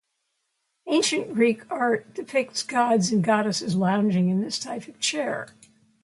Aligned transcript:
Ancient 0.87 1.31
Greek 1.35 1.61
art 1.69 2.15
depicts 2.15 2.63
gods 2.63 3.11
and 3.11 3.23
goddesses 3.23 3.75
lounging 3.75 4.29
in 4.29 4.41
this 4.41 4.57
type 4.57 4.87
of 4.87 4.99
chair. 4.99 5.49